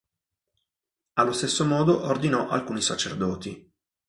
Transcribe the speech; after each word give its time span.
Allo 1.19 1.31
stesso 1.31 1.63
modo 1.63 2.01
ordinò 2.05 2.47
alcuni 2.49 2.81
sacerdoti. 2.81 3.71